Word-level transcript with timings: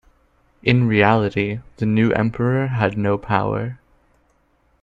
In 0.63 0.87
reality, 0.87 1.59
the 1.77 1.85
new 1.85 2.11
Emperor 2.13 2.65
had 2.65 2.97
no 2.97 3.19
power. 3.19 3.77